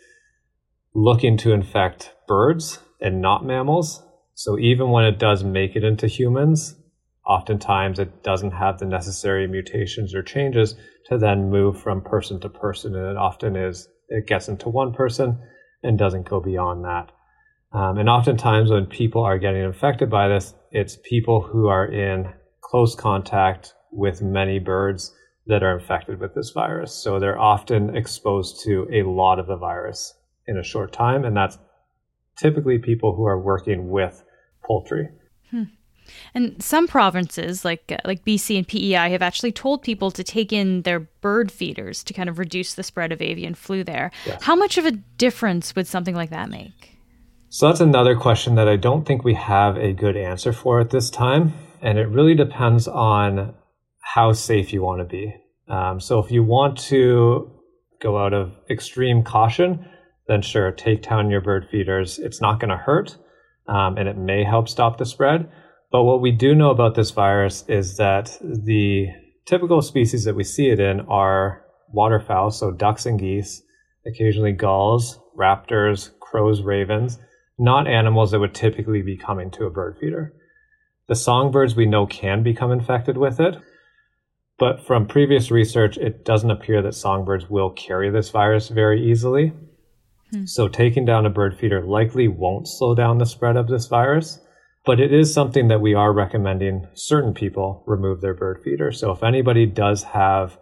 looking 0.95 1.37
to 1.39 1.53
infect 1.53 2.13
birds 2.27 2.81
and 3.01 3.21
not 3.21 3.45
mammals. 3.45 4.03
So 4.35 4.59
even 4.59 4.91
when 4.91 5.05
it 5.05 5.19
does 5.19 5.45
make 5.45 5.77
it 5.77 5.85
into 5.85 6.07
humans, 6.07 6.75
oftentimes 7.27 7.99
it 7.99 8.23
doesn't 8.23 8.53
have 8.53 8.79
the 8.79 8.87
necessary 8.87 9.47
mutations 9.47 10.15
or 10.15 10.23
changes 10.23 10.75
to 11.07 11.19
then 11.19 11.51
move 11.51 11.81
from 11.81 12.03
person 12.03 12.41
to 12.41 12.49
person. 12.49 12.95
And 12.95 13.07
it 13.07 13.17
often 13.17 13.57
is, 13.57 13.89
it 14.09 14.27
gets 14.27 14.49
into 14.49 14.69
one 14.69 14.93
person 14.93 15.39
and 15.83 15.99
doesn't 15.99 16.29
go 16.29 16.41
beyond 16.41 16.85
that. 16.85 17.13
Um, 17.73 17.99
and 17.99 18.09
oftentimes 18.09 18.71
when 18.71 18.87
people 18.87 19.23
are 19.23 19.39
getting 19.39 19.63
infected 19.63 20.11
by 20.11 20.29
this, 20.29 20.55
it's 20.73 20.99
people 21.05 21.41
who 21.41 21.69
are 21.69 21.87
in 21.87 22.33
close 22.61 22.97
contact 22.97 23.75
with 23.93 24.23
many 24.23 24.59
birds 24.59 25.15
that 25.47 25.63
are 25.63 25.79
infected 25.79 26.21
with 26.21 26.35
this 26.35 26.51
virus. 26.51 26.93
So 26.93 27.19
they're 27.19 27.39
often 27.39 27.97
exposed 27.97 28.63
to 28.65 28.89
a 28.93 29.09
lot 29.09 29.39
of 29.39 29.47
the 29.47 29.57
virus 29.57 30.15
in 30.47 30.59
a 30.59 30.63
short 30.63 30.93
time. 30.93 31.25
And 31.25 31.37
that's 31.37 31.59
typically 32.37 32.79
people 32.79 33.15
who 33.15 33.25
are 33.25 33.39
working 33.39 33.91
with 33.91 34.23
poultry. 34.65 35.09
Hmm. 35.51 35.65
And 36.35 36.61
some 36.63 36.89
provinces, 36.89 37.65
like 37.65 37.93
uh, 37.93 37.99
like 38.05 38.25
BC 38.25 38.57
and 38.57 38.67
PEI, 38.67 39.11
have 39.11 39.23
actually 39.23 39.53
told 39.53 39.83
people 39.83 40.11
to 40.11 40.25
take 40.25 40.53
in 40.53 40.83
their 40.83 41.01
bird 41.01 41.53
feeders 41.53 42.03
to 42.05 42.13
kind 42.13 42.29
of 42.29 42.39
reduce 42.39 42.75
the 42.75 42.83
spread 42.83 43.13
of 43.13 43.23
avian 43.23 43.55
flu 43.55 43.85
there. 43.85 44.11
Yes. 44.27 44.43
How 44.43 44.57
much 44.57 44.77
of 44.79 44.87
a 44.87 44.93
difference 44.93 45.77
would 45.77 45.87
something 45.87 46.15
like 46.15 46.31
that 46.31 46.51
make? 46.51 46.99
So 47.49 47.67
that's 47.67 47.81
another 47.81 48.17
question 48.17 48.55
that 48.57 48.69
I 48.69 48.77
don't 48.77 49.05
think 49.05 49.25
we 49.25 49.35
have 49.35 49.77
a 49.77 49.93
good 49.93 50.17
answer 50.17 50.53
for 50.53 50.81
at 50.81 50.91
this 50.91 51.11
time, 51.11 51.53
and 51.83 51.99
it 51.99 52.07
really 52.07 52.35
depends 52.35 52.87
on 52.87 53.55
how 53.99 54.33
safe 54.33 54.73
you 54.73 54.83
want 54.83 55.01
to 55.01 55.05
be. 55.05 55.35
Um, 55.69 56.01
so 56.01 56.19
if 56.21 56.31
you 56.31 56.43
want 56.45 56.79
to 56.89 57.51
go 58.01 58.19
out 58.19 58.33
of 58.33 58.53
extreme 58.69 59.23
caution, 59.23 59.89
then 60.31 60.43
sure, 60.43 60.71
take 60.73 61.03
down 61.03 61.31
your 61.31 61.41
bird 61.41 61.69
feeders. 61.71 62.19
It's 62.19 62.41
not 62.41 62.61
going 62.61 62.71
to 62.71 62.77
hurt 62.77 63.17
um, 63.71 63.97
and 63.97 64.09
it 64.09 64.17
may 64.17 64.45
help 64.45 64.69
stop 64.69 64.99
the 64.99 65.07
spread. 65.07 65.51
But 65.93 66.05
what 66.05 66.21
we 66.21 66.33
do 66.33 66.55
know 66.55 66.71
about 66.71 66.95
this 66.95 67.11
virus 67.11 67.65
is 67.69 67.97
that 67.97 68.37
the 68.43 69.09
typical 69.47 69.81
species 69.81 70.25
that 70.25 70.35
we 70.35 70.45
see 70.45 70.69
it 70.69 70.81
in 70.81 71.01
are 71.03 71.65
waterfowl, 71.93 72.51
so 72.51 72.71
ducks 72.71 73.07
and 73.07 73.19
geese, 73.19 73.63
occasionally 74.07 74.53
gulls, 74.53 75.19
raptors, 75.39 76.11
crows, 76.21 76.63
ravens, 76.63 77.19
not 77.59 77.87
animals 77.87 78.31
that 78.31 78.41
would 78.41 78.55
typically 78.55 79.03
be 79.03 79.17
coming 79.17 79.51
to 79.53 79.67
a 79.67 79.71
bird 79.71 79.97
feeder. 80.01 80.35
The 81.09 81.17
songbirds 81.17 81.75
we 81.75 81.87
know 81.87 82.07
can 82.07 82.43
become 82.43 82.71
infected 82.71 83.17
with 83.17 83.41
it, 83.41 83.57
but 84.59 84.85
from 84.87 85.07
previous 85.07 85.51
research, 85.51 85.97
it 85.97 86.25
doesn't 86.25 86.51
appear 86.51 86.83
that 86.83 86.95
songbirds 86.95 87.51
will 87.51 87.71
carry 87.71 88.11
this 88.11 88.31
virus 88.31 88.69
very 88.69 89.11
easily. 89.11 89.53
Hmm. 90.31 90.45
So 90.47 90.69
taking 90.69 91.05
down 91.05 91.27
a 91.27 91.31
bird 91.31 91.57
feeder 91.57 91.85
likely 91.85 92.29
won't 92.29 92.69
slow 92.69 92.95
down 92.95 93.19
the 93.19 93.27
spread 93.27 93.57
of 93.57 93.69
this 93.69 93.87
virus, 93.87 94.39
but 94.85 95.01
it 95.01 95.13
is 95.13 95.33
something 95.33 95.69
that 95.69 95.81
we 95.81 95.95
are 95.95 96.13
recommending 96.13 96.87
certain 96.95 97.35
people 97.35 97.83
remove 97.87 98.21
their 98.21 98.35
bird 98.35 98.61
feeder. 98.65 98.93
So 98.93 99.11
if 99.13 99.23
anybody 99.23 99.67
does 99.67 100.03
have 100.05 100.59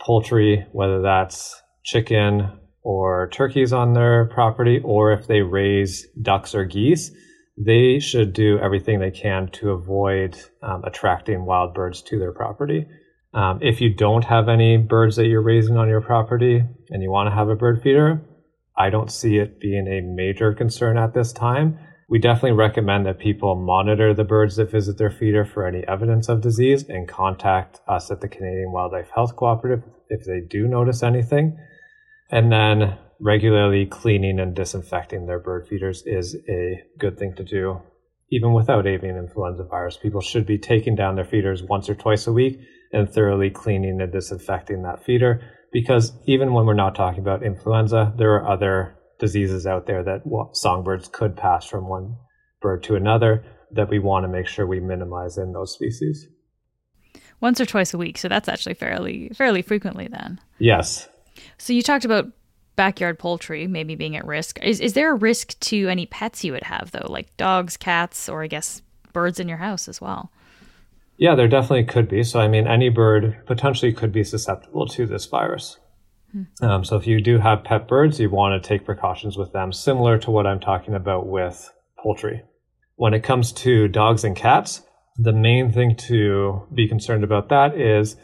poultry, 0.00 0.66
whether 0.72 1.02
that's 1.02 1.60
chicken 1.84 2.58
or 2.82 3.28
turkeys 3.32 3.72
on 3.72 3.92
their 3.92 4.26
property, 4.26 4.80
or 4.82 5.12
if 5.12 5.26
they 5.26 5.40
raise 5.40 6.06
ducks 6.22 6.54
or 6.54 6.64
geese, 6.64 7.10
they 7.58 7.98
should 7.98 8.32
do 8.32 8.58
everything 8.58 9.00
they 9.00 9.10
can 9.10 9.48
to 9.48 9.70
avoid 9.70 10.38
um, 10.62 10.82
attracting 10.84 11.44
wild 11.44 11.74
birds 11.74 12.00
to 12.00 12.18
their 12.18 12.32
property. 12.32 12.86
Um, 13.34 13.58
if 13.62 13.80
you 13.80 13.94
don't 13.94 14.24
have 14.24 14.48
any 14.48 14.76
birds 14.78 15.16
that 15.16 15.26
you're 15.26 15.42
raising 15.42 15.76
on 15.76 15.88
your 15.88 16.00
property 16.00 16.64
and 16.88 17.02
you 17.02 17.10
want 17.10 17.28
to 17.28 17.34
have 17.34 17.48
a 17.48 17.54
bird 17.54 17.82
feeder, 17.82 18.22
I 18.80 18.88
don't 18.88 19.12
see 19.12 19.36
it 19.36 19.60
being 19.60 19.86
a 19.86 20.00
major 20.00 20.54
concern 20.54 20.96
at 20.96 21.12
this 21.12 21.34
time. 21.34 21.78
We 22.08 22.18
definitely 22.18 22.52
recommend 22.52 23.04
that 23.04 23.18
people 23.18 23.54
monitor 23.54 24.14
the 24.14 24.24
birds 24.24 24.56
that 24.56 24.70
visit 24.70 24.96
their 24.96 25.10
feeder 25.10 25.44
for 25.44 25.66
any 25.66 25.86
evidence 25.86 26.30
of 26.30 26.40
disease 26.40 26.88
and 26.88 27.06
contact 27.06 27.80
us 27.86 28.10
at 28.10 28.22
the 28.22 28.28
Canadian 28.28 28.72
Wildlife 28.72 29.10
Health 29.14 29.36
Cooperative 29.36 29.84
if 30.08 30.24
they 30.24 30.40
do 30.40 30.66
notice 30.66 31.02
anything. 31.02 31.58
And 32.30 32.50
then 32.50 32.96
regularly 33.20 33.84
cleaning 33.84 34.40
and 34.40 34.56
disinfecting 34.56 35.26
their 35.26 35.40
bird 35.40 35.68
feeders 35.68 36.02
is 36.06 36.34
a 36.48 36.82
good 36.98 37.18
thing 37.18 37.34
to 37.36 37.44
do. 37.44 37.82
Even 38.30 38.54
without 38.54 38.86
avian 38.86 39.18
influenza 39.18 39.64
virus, 39.64 39.98
people 39.98 40.22
should 40.22 40.46
be 40.46 40.56
taking 40.56 40.94
down 40.94 41.16
their 41.16 41.26
feeders 41.26 41.62
once 41.62 41.90
or 41.90 41.94
twice 41.94 42.26
a 42.26 42.32
week 42.32 42.58
and 42.94 43.10
thoroughly 43.10 43.50
cleaning 43.50 44.00
and 44.00 44.10
disinfecting 44.10 44.84
that 44.84 45.04
feeder 45.04 45.42
because 45.72 46.12
even 46.26 46.52
when 46.52 46.66
we're 46.66 46.74
not 46.74 46.94
talking 46.94 47.20
about 47.20 47.42
influenza, 47.42 48.12
there 48.16 48.34
are 48.34 48.48
other 48.48 48.96
diseases 49.18 49.66
out 49.66 49.86
there 49.86 50.02
that 50.02 50.22
songbirds 50.52 51.08
could 51.08 51.36
pass 51.36 51.66
from 51.66 51.88
one 51.88 52.16
bird 52.60 52.82
to 52.84 52.96
another 52.96 53.44
that 53.72 53.88
we 53.88 53.98
want 53.98 54.24
to 54.24 54.28
make 54.28 54.46
sure 54.46 54.66
we 54.66 54.80
minimize 54.80 55.38
in 55.38 55.52
those 55.52 55.72
species. 55.72 56.26
Once 57.40 57.60
or 57.60 57.66
twice 57.66 57.94
a 57.94 57.98
week, 57.98 58.18
so 58.18 58.28
that's 58.28 58.48
actually 58.48 58.74
fairly 58.74 59.30
fairly 59.30 59.62
frequently 59.62 60.08
then. 60.08 60.38
Yes. 60.58 61.08
So 61.58 61.72
you 61.72 61.82
talked 61.82 62.04
about 62.04 62.26
backyard 62.76 63.18
poultry 63.18 63.66
maybe 63.66 63.94
being 63.94 64.16
at 64.16 64.26
risk. 64.26 64.58
Is 64.62 64.80
is 64.80 64.92
there 64.92 65.12
a 65.12 65.14
risk 65.14 65.58
to 65.60 65.88
any 65.88 66.06
pets 66.06 66.44
you 66.44 66.52
would 66.52 66.64
have 66.64 66.90
though, 66.90 67.06
like 67.08 67.34
dogs, 67.36 67.76
cats, 67.76 68.28
or 68.28 68.42
I 68.42 68.46
guess 68.46 68.82
birds 69.12 69.40
in 69.40 69.48
your 69.48 69.58
house 69.58 69.88
as 69.88 70.00
well? 70.00 70.30
Yeah, 71.20 71.34
there 71.34 71.48
definitely 71.48 71.84
could 71.84 72.08
be. 72.08 72.24
So, 72.24 72.40
I 72.40 72.48
mean, 72.48 72.66
any 72.66 72.88
bird 72.88 73.42
potentially 73.46 73.92
could 73.92 74.10
be 74.10 74.24
susceptible 74.24 74.86
to 74.88 75.06
this 75.06 75.26
virus. 75.26 75.76
Hmm. 76.32 76.64
Um, 76.64 76.84
so, 76.84 76.96
if 76.96 77.06
you 77.06 77.20
do 77.20 77.38
have 77.38 77.62
pet 77.62 77.86
birds, 77.86 78.18
you 78.18 78.30
want 78.30 78.60
to 78.60 78.66
take 78.66 78.86
precautions 78.86 79.36
with 79.36 79.52
them, 79.52 79.70
similar 79.70 80.16
to 80.16 80.30
what 80.30 80.46
I'm 80.46 80.60
talking 80.60 80.94
about 80.94 81.26
with 81.26 81.70
poultry. 82.02 82.42
When 82.96 83.12
it 83.12 83.22
comes 83.22 83.52
to 83.52 83.86
dogs 83.86 84.24
and 84.24 84.34
cats, 84.34 84.80
the 85.16 85.34
main 85.34 85.70
thing 85.70 85.94
to 86.08 86.66
be 86.74 86.88
concerned 86.88 87.22
about 87.22 87.50
that 87.50 87.78
is 87.78 88.16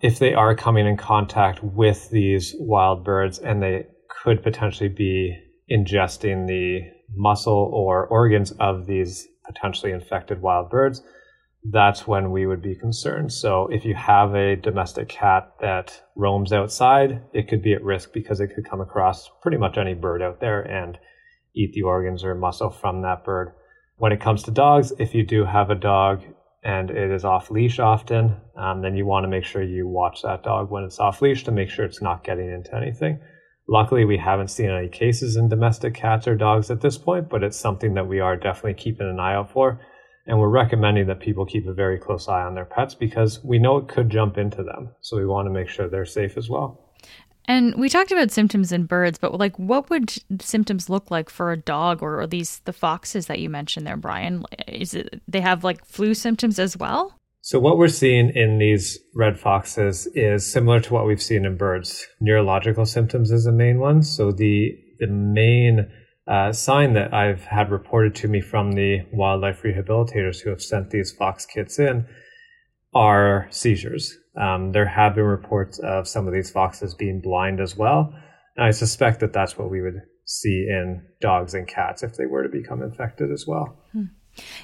if 0.00 0.18
they 0.18 0.32
are 0.32 0.56
coming 0.56 0.86
in 0.86 0.96
contact 0.96 1.62
with 1.62 2.08
these 2.10 2.56
wild 2.58 3.04
birds 3.04 3.40
and 3.40 3.62
they 3.62 3.86
could 4.08 4.42
potentially 4.42 4.88
be 4.88 5.36
ingesting 5.70 6.46
the 6.46 6.80
muscle 7.14 7.70
or 7.74 8.06
organs 8.06 8.52
of 8.52 8.86
these 8.86 9.28
potentially 9.46 9.92
infected 9.92 10.40
wild 10.40 10.70
birds 10.70 11.02
that's 11.70 12.06
when 12.08 12.32
we 12.32 12.46
would 12.46 12.62
be 12.62 12.74
concerned. 12.74 13.32
So 13.32 13.68
if 13.68 13.84
you 13.84 13.94
have 13.94 14.34
a 14.34 14.56
domestic 14.56 15.08
cat 15.08 15.52
that 15.60 16.02
roams 16.16 16.52
outside, 16.52 17.22
it 17.32 17.48
could 17.48 17.62
be 17.62 17.72
at 17.72 17.84
risk 17.84 18.12
because 18.12 18.40
it 18.40 18.48
could 18.54 18.68
come 18.68 18.80
across 18.80 19.30
pretty 19.42 19.58
much 19.58 19.78
any 19.78 19.94
bird 19.94 20.22
out 20.22 20.40
there 20.40 20.62
and 20.62 20.98
eat 21.54 21.72
the 21.72 21.82
organs 21.82 22.24
or 22.24 22.34
muscle 22.34 22.70
from 22.70 23.02
that 23.02 23.24
bird. 23.24 23.52
When 23.96 24.12
it 24.12 24.20
comes 24.20 24.42
to 24.44 24.50
dogs, 24.50 24.92
if 24.98 25.14
you 25.14 25.24
do 25.24 25.44
have 25.44 25.70
a 25.70 25.76
dog 25.76 26.22
and 26.64 26.90
it 26.90 27.12
is 27.12 27.24
off 27.24 27.50
leash 27.50 27.78
often, 27.78 28.36
um, 28.56 28.82
then 28.82 28.96
you 28.96 29.06
want 29.06 29.24
to 29.24 29.28
make 29.28 29.44
sure 29.44 29.62
you 29.62 29.86
watch 29.86 30.22
that 30.22 30.42
dog 30.42 30.70
when 30.70 30.82
it's 30.82 30.98
off 30.98 31.22
leash 31.22 31.44
to 31.44 31.52
make 31.52 31.68
sure 31.68 31.84
it's 31.84 32.02
not 32.02 32.24
getting 32.24 32.50
into 32.50 32.74
anything. 32.74 33.20
Luckily, 33.68 34.04
we 34.04 34.18
haven't 34.18 34.50
seen 34.50 34.70
any 34.70 34.88
cases 34.88 35.36
in 35.36 35.48
domestic 35.48 35.94
cats 35.94 36.26
or 36.26 36.34
dogs 36.34 36.70
at 36.70 36.80
this 36.80 36.98
point, 36.98 37.28
but 37.28 37.44
it's 37.44 37.56
something 37.56 37.94
that 37.94 38.08
we 38.08 38.18
are 38.18 38.36
definitely 38.36 38.74
keeping 38.74 39.08
an 39.08 39.20
eye 39.20 39.34
out 39.34 39.52
for. 39.52 39.80
And 40.26 40.38
we're 40.38 40.48
recommending 40.48 41.06
that 41.08 41.20
people 41.20 41.44
keep 41.44 41.66
a 41.66 41.72
very 41.72 41.98
close 41.98 42.28
eye 42.28 42.42
on 42.42 42.54
their 42.54 42.64
pets 42.64 42.94
because 42.94 43.42
we 43.42 43.58
know 43.58 43.78
it 43.78 43.88
could 43.88 44.08
jump 44.08 44.38
into 44.38 44.62
them. 44.62 44.90
So 45.00 45.16
we 45.16 45.26
want 45.26 45.46
to 45.46 45.50
make 45.50 45.68
sure 45.68 45.88
they're 45.88 46.04
safe 46.04 46.36
as 46.36 46.48
well. 46.48 46.92
And 47.46 47.74
we 47.74 47.88
talked 47.88 48.12
about 48.12 48.30
symptoms 48.30 48.70
in 48.70 48.84
birds, 48.84 49.18
but 49.18 49.36
like 49.36 49.58
what 49.58 49.90
would 49.90 50.12
symptoms 50.40 50.88
look 50.88 51.10
like 51.10 51.28
for 51.28 51.50
a 51.50 51.56
dog 51.56 52.02
or, 52.02 52.20
or 52.20 52.26
these 52.26 52.60
the 52.60 52.72
foxes 52.72 53.26
that 53.26 53.40
you 53.40 53.50
mentioned 53.50 53.86
there, 53.86 53.96
Brian? 53.96 54.44
Is 54.68 54.94
it 54.94 55.20
they 55.26 55.40
have 55.40 55.64
like 55.64 55.84
flu 55.84 56.14
symptoms 56.14 56.58
as 56.58 56.76
well? 56.76 57.18
So 57.40 57.58
what 57.58 57.76
we're 57.76 57.88
seeing 57.88 58.30
in 58.36 58.58
these 58.58 59.00
red 59.16 59.40
foxes 59.40 60.06
is 60.14 60.50
similar 60.50 60.78
to 60.78 60.94
what 60.94 61.06
we've 61.06 61.20
seen 61.20 61.44
in 61.44 61.56
birds. 61.56 62.06
Neurological 62.20 62.86
symptoms 62.86 63.32
is 63.32 63.44
the 63.44 63.52
main 63.52 63.80
one. 63.80 64.02
So 64.02 64.30
the 64.30 64.78
the 65.00 65.08
main 65.08 65.90
uh, 66.26 66.52
sign 66.52 66.94
that 66.94 67.12
I've 67.12 67.44
had 67.44 67.70
reported 67.70 68.14
to 68.16 68.28
me 68.28 68.40
from 68.40 68.72
the 68.72 69.00
wildlife 69.12 69.62
rehabilitators 69.62 70.40
who 70.40 70.50
have 70.50 70.62
sent 70.62 70.90
these 70.90 71.12
fox 71.12 71.46
kits 71.46 71.78
in 71.78 72.06
are 72.94 73.48
seizures. 73.50 74.16
Um, 74.40 74.72
there 74.72 74.86
have 74.86 75.14
been 75.14 75.24
reports 75.24 75.78
of 75.80 76.06
some 76.06 76.26
of 76.26 76.32
these 76.32 76.50
foxes 76.50 76.94
being 76.94 77.20
blind 77.20 77.60
as 77.60 77.76
well. 77.76 78.14
And 78.56 78.64
I 78.64 78.70
suspect 78.70 79.20
that 79.20 79.32
that's 79.32 79.58
what 79.58 79.70
we 79.70 79.80
would 79.80 80.00
see 80.24 80.66
in 80.68 81.02
dogs 81.20 81.54
and 81.54 81.66
cats 81.66 82.02
if 82.02 82.16
they 82.16 82.26
were 82.26 82.42
to 82.42 82.48
become 82.48 82.82
infected 82.82 83.32
as 83.32 83.46
well. 83.46 83.78
Hmm. 83.92 84.04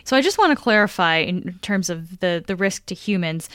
So 0.05 0.17
I 0.17 0.23
just 0.23 0.38
want 0.38 0.57
to 0.57 0.62
clarify 0.62 1.17
in 1.17 1.59
terms 1.61 1.91
of 1.91 2.21
the, 2.21 2.43
the 2.47 2.57
risk 2.57 2.87
to 2.87 2.95
humans. 2.95 3.50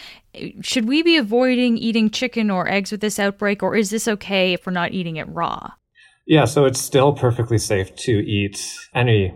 Should 0.61 0.87
we 0.87 1.01
be 1.01 1.17
avoiding 1.17 1.77
eating 1.77 2.09
chicken 2.09 2.51
or 2.51 2.67
eggs 2.67 2.91
with 2.91 3.01
this 3.01 3.17
outbreak, 3.17 3.63
or 3.63 3.75
is 3.75 3.89
this 3.89 4.07
okay 4.07 4.53
if 4.53 4.65
we're 4.65 4.73
not 4.73 4.91
eating 4.91 5.15
it 5.15 5.27
raw? 5.27 5.71
Yeah, 6.25 6.45
so 6.45 6.65
it's 6.65 6.79
still 6.79 7.13
perfectly 7.13 7.57
safe 7.57 7.95
to 7.97 8.11
eat 8.11 8.63
any 8.95 9.33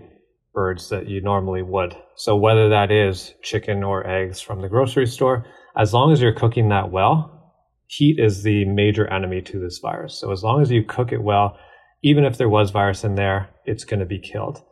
birds 0.54 0.90
that 0.90 1.08
you 1.08 1.22
normally 1.22 1.62
would. 1.62 1.96
So 2.16 2.36
whether 2.36 2.70
that 2.70 2.92
is 2.92 3.34
chicken 3.44 3.84
or 3.84 4.08
eggs 4.08 4.40
from 4.40 4.62
the 4.62 4.70
grocery 4.70 5.06
store, 5.06 5.46
as 5.76 5.94
long 5.94 6.12
as 6.12 6.22
you're 6.22 6.34
cooking 6.34 6.70
that 6.70 6.92
well, 6.92 7.54
heat 7.88 8.20
is 8.20 8.44
the 8.44 8.66
major 8.66 9.08
enemy 9.08 9.42
to 9.42 9.60
this 9.60 9.80
virus. 9.80 10.20
So 10.20 10.32
as 10.32 10.44
long 10.44 10.62
as 10.62 10.72
you 10.72 10.84
cook 10.84 11.12
it 11.12 11.22
well, 11.22 11.58
even 12.04 12.24
if 12.24 12.38
there 12.38 12.50
was 12.50 12.72
virus 12.72 13.04
in 13.04 13.16
there, 13.16 13.50
it's 13.66 13.84
going 13.84 14.00
to 14.00 14.06
be 14.06 14.20
killed. 14.20 14.64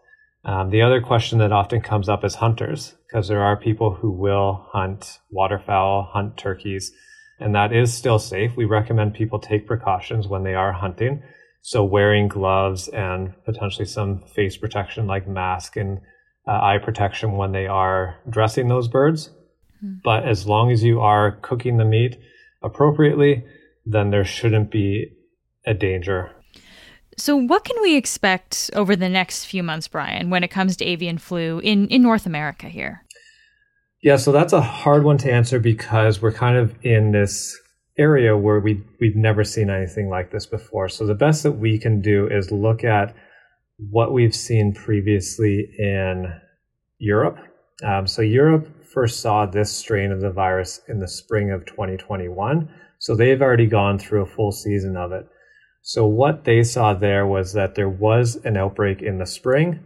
Um, 0.45 0.69
the 0.69 0.84
other 0.84 1.01
question 1.01 1.39
that 1.39 1.51
often 1.51 1.81
comes 1.81 2.07
up 2.07 2.24
is 2.24 2.36
hunters, 2.36 2.95
because 3.07 3.27
there 3.27 3.41
are 3.41 3.57
people 3.57 3.93
who 3.93 4.12
will 4.12 4.67
hunt 4.72 5.19
waterfowl, 5.31 6.10
hunt 6.13 6.38
turkeys, 6.38 6.91
and 7.39 7.55
that 7.55 7.74
is 7.74 7.93
still 7.93 8.19
safe. 8.19 8.55
We 8.55 8.65
recommend 8.65 9.15
people 9.15 9.39
take 9.39 9.67
precautions 9.67 10.27
when 10.27 10.43
they 10.43 10.53
are 10.53 10.72
hunting. 10.72 11.24
So 11.67 11.84
wearing 11.84 12.27
gloves 12.27 12.88
and 12.89 13.34
potentially 13.43 13.86
some 13.86 14.22
face 14.36 14.55
protection 14.55 15.07
like 15.07 15.27
mask 15.27 15.77
and 15.77 16.00
uh, 16.48 16.51
eye 16.51 16.77
protection 16.77 17.38
when 17.38 17.53
they 17.53 17.65
are 17.65 18.17
dressing 18.29 18.67
those 18.67 18.88
birds 18.88 19.31
Mm-hmm. 19.84 20.00
But 20.03 20.27
as 20.27 20.48
long 20.48 20.72
as 20.72 20.84
you 20.84 21.01
are 21.01 21.31
cooking 21.41 21.77
the 21.77 21.86
meat 21.86 22.17
appropriately, 22.63 23.43
then 23.86 24.10
there 24.10 24.25
shouldn't 24.25 24.72
be 24.72 25.12
a 25.65 25.74
danger. 25.74 26.31
So, 27.17 27.36
what 27.36 27.63
can 27.63 27.81
we 27.81 27.95
expect 27.95 28.69
over 28.74 28.95
the 28.95 29.10
next 29.10 29.45
few 29.45 29.63
months, 29.63 29.88
Brian, 29.88 30.29
when 30.29 30.43
it 30.43 30.50
comes 30.50 30.75
to 30.77 30.85
avian 30.85 31.18
flu 31.18 31.59
in, 31.59 31.87
in 31.87 32.01
North 32.01 32.25
America 32.25 32.68
here? 32.68 33.03
Yeah, 34.01 34.18
so 34.18 34.31
that's 34.31 34.53
a 34.53 34.61
hard 34.61 35.03
one 35.03 35.18
to 35.20 35.31
answer 35.31 35.59
because 35.59 36.22
we're 36.22 36.33
kind 36.33 36.57
of 36.57 36.75
in 36.83 37.11
this 37.11 37.57
area 37.98 38.38
where 38.38 38.60
we 38.60 38.84
we've 39.00 39.16
never 39.16 39.44
seen 39.44 39.70
anything 39.70 40.10
like 40.10 40.31
this 40.31 40.46
before. 40.46 40.90
So 40.90 41.05
the 41.05 41.16
best 41.16 41.44
that 41.44 41.53
we 41.53 41.77
can 41.77 42.01
do 42.01 42.27
is 42.27 42.51
look 42.51 42.84
at 42.84 43.16
what 43.77 44.14
we've 44.14 44.36
seen 44.36 44.74
previously 44.74 45.70
in 45.77 46.34
Europe. 46.98 47.38
Um, 47.84 48.08
so 48.08 48.22
Europe 48.22 48.68
first 48.86 49.20
saw 49.20 49.46
this 49.46 49.72
strain 49.72 50.12
of 50.12 50.22
the 50.22 50.31
virus 50.31 50.81
in 50.88 51.00
the 51.00 51.08
spring 51.08 51.51
of 51.51 51.66
2021. 51.66 52.70
So 53.00 53.16
they've 53.16 53.42
already 53.42 53.68
gone 53.68 54.00
through 54.00 54.22
a 54.22 54.25
full 54.25 54.51
season 54.51 54.96
of 54.96 55.12
it. 55.12 55.27
So 55.81 56.08
what 56.08 56.46
they 56.46 56.64
saw 56.64 56.94
there 56.94 57.27
was 57.27 57.53
that 57.53 57.75
there 57.75 57.90
was 57.90 58.38
an 58.38 58.58
outbreak 58.58 59.01
in 59.01 59.18
the 59.18 59.25
spring. 59.25 59.81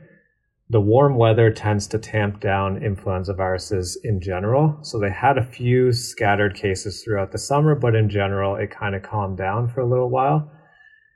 The 0.71 0.79
warm 0.79 1.15
weather 1.15 1.49
tends 1.49 1.87
to 1.87 1.97
tamp 1.97 2.39
down 2.39 2.83
influenza 2.83 3.33
viruses 3.33 3.99
in 4.03 4.21
general. 4.21 4.77
So 4.83 4.99
they 4.99 5.09
had 5.09 5.39
a 5.39 5.43
few 5.43 5.91
scattered 5.91 6.53
cases 6.53 7.03
throughout 7.03 7.31
the 7.31 7.39
summer, 7.39 7.73
but 7.73 7.95
in 7.95 8.07
general, 8.07 8.55
it 8.55 8.69
kind 8.69 8.93
of 8.93 9.01
calmed 9.01 9.39
down 9.39 9.67
for 9.69 9.81
a 9.81 9.89
little 9.89 10.11
while. 10.11 10.51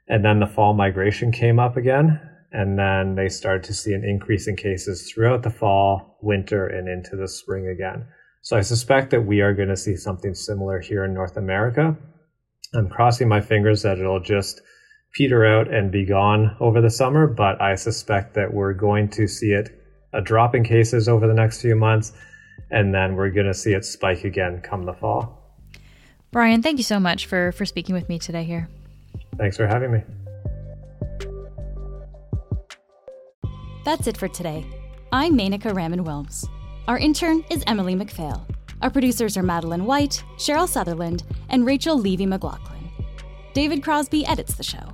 And 0.07 0.25
then 0.25 0.39
the 0.39 0.47
fall 0.47 0.73
migration 0.73 1.31
came 1.31 1.59
up 1.59 1.77
again. 1.77 2.19
And 2.51 2.79
then 2.79 3.13
they 3.15 3.29
started 3.29 3.63
to 3.65 3.73
see 3.75 3.93
an 3.93 4.03
increase 4.03 4.47
in 4.47 4.55
cases 4.55 5.11
throughout 5.11 5.43
the 5.43 5.49
fall, 5.51 6.17
winter, 6.21 6.65
and 6.65 6.87
into 6.87 7.15
the 7.15 7.27
spring 7.27 7.67
again. 7.67 8.05
So 8.41 8.57
I 8.57 8.61
suspect 8.61 9.11
that 9.11 9.25
we 9.25 9.41
are 9.41 9.53
going 9.53 9.69
to 9.69 9.77
see 9.77 9.95
something 9.95 10.33
similar 10.33 10.79
here 10.79 11.05
in 11.05 11.13
North 11.13 11.37
America. 11.37 11.95
I'm 12.73 12.89
crossing 12.89 13.27
my 13.27 13.41
fingers 13.41 13.83
that 13.83 13.99
it'll 13.99 14.19
just 14.19 14.61
peter 15.13 15.45
out 15.45 15.71
and 15.71 15.91
be 15.91 16.05
gone 16.05 16.55
over 16.59 16.81
the 16.81 16.89
summer, 16.89 17.27
but 17.27 17.61
I 17.61 17.75
suspect 17.75 18.33
that 18.33 18.53
we're 18.53 18.73
going 18.73 19.09
to 19.09 19.27
see 19.27 19.51
it 19.51 19.79
a 20.11 20.21
drop 20.21 20.55
in 20.55 20.63
cases 20.63 21.07
over 21.07 21.27
the 21.27 21.33
next 21.33 21.61
few 21.61 21.75
months, 21.75 22.13
and 22.71 22.93
then 22.93 23.15
we're 23.15 23.29
going 23.29 23.47
to 23.47 23.53
see 23.53 23.73
it 23.73 23.85
spike 23.85 24.23
again 24.23 24.61
come 24.61 24.85
the 24.85 24.93
fall. 24.93 25.39
Brian, 26.31 26.63
thank 26.63 26.77
you 26.77 26.83
so 26.83 26.99
much 26.99 27.27
for, 27.27 27.51
for 27.51 27.65
speaking 27.65 27.93
with 27.93 28.09
me 28.09 28.17
today 28.17 28.43
here. 28.43 28.67
Thanks 29.37 29.55
for 29.55 29.67
having 29.67 29.91
me. 29.91 30.01
That's 33.85 34.07
it 34.07 34.17
for 34.17 34.27
today. 34.27 34.65
I'm 35.11 35.37
Menaka 35.37 35.75
Raman 35.75 36.03
Wilms. 36.05 36.47
Our 36.87 36.97
intern 36.97 37.43
is 37.51 37.63
Emily 37.67 37.95
McPhail. 37.95 38.41
Our 38.81 38.89
producers 38.89 39.37
are 39.37 39.43
Madeline 39.43 39.85
White, 39.85 40.23
Cheryl 40.37 40.67
Sutherland, 40.67 41.23
and 41.49 41.65
Rachel 41.65 41.97
Levy 41.97 42.25
McLaughlin. 42.25 42.89
David 43.53 43.83
Crosby 43.83 44.25
edits 44.25 44.55
the 44.55 44.63
show. 44.63 44.93